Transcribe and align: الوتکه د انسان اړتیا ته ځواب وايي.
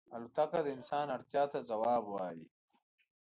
الوتکه 0.15 0.59
د 0.63 0.67
انسان 0.77 1.07
اړتیا 1.15 1.43
ته 1.51 1.59
ځواب 1.69 2.03
وايي. 2.07 2.45